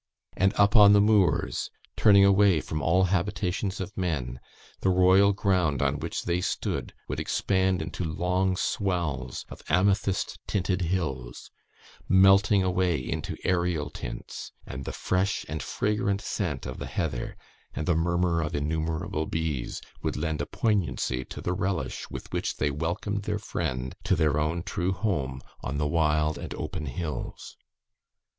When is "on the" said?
0.75-0.99, 25.61-25.85